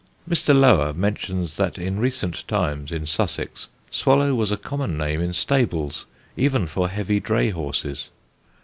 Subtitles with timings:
[0.27, 0.59] Mr.
[0.59, 6.07] Lower mentions that in recent times in Sussex "Swallow" was a common name in stables,
[6.35, 8.09] even for heavy dray horses.